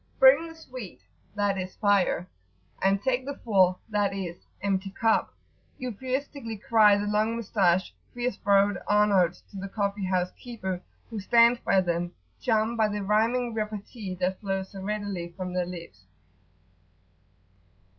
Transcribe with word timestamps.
"Bring 0.17 0.47
the 0.47 0.55
sweet" 0.55 0.99
(i.e. 1.37 1.65
fire), 1.79 2.27
"and 2.81 3.03
take 3.03 3.23
the 3.23 3.37
full,"[FN#19] 3.37 4.09
(i.e., 4.11 4.35
empty 4.63 4.89
cup), 4.89 5.31
euphuistically 5.77 6.57
cry 6.57 6.97
the 6.97 7.05
long 7.05 7.35
moustached, 7.35 7.93
fierce 8.11 8.35
browed 8.35 8.79
Arnauts 8.89 9.43
to 9.51 9.57
the 9.57 9.69
coffee 9.69 10.05
house 10.05 10.31
keeper, 10.31 10.81
who 11.11 11.19
stands 11.19 11.59
by 11.59 11.81
them 11.81 12.13
charmed 12.41 12.77
by 12.77 12.87
the 12.87 13.03
rhyming 13.03 13.53
repartee 13.53 14.15
that 14.15 14.39
flows 14.39 14.71
so 14.71 14.81
readily 14.81 15.33
from 15.37 15.53
their 15.53 15.67
lips. 15.67 16.03